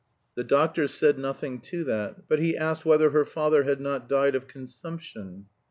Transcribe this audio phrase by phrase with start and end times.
[0.33, 4.33] The doctor said nothing to that; but he asked whether her father had not died
[4.33, 5.45] of consumption.